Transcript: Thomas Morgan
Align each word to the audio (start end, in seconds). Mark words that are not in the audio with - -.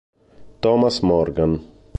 Thomas 0.63 1.03
Morgan 1.05 1.61